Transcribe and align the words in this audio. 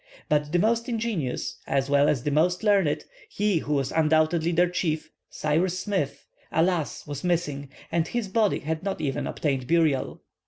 But 0.29 0.51
the 0.51 0.57
most 0.57 0.89
ingenious, 0.89 1.57
as 1.67 1.87
well 1.87 2.09
as 2.09 2.23
the 2.23 2.31
most 2.31 2.63
learned—he 2.63 3.59
who 3.59 3.73
was 3.75 3.91
undoubtedly 3.91 4.51
their 4.51 4.67
chief, 4.67 5.11
Cyrus 5.29 5.77
Smith—alas! 5.79 7.05
was 7.05 7.23
missing, 7.23 7.69
and 7.91 8.07
his 8.07 8.27
body 8.27 8.61
had 8.61 8.81
not 8.81 8.99
even 8.99 9.27
obtained 9.27 9.67
burial. 9.67 10.23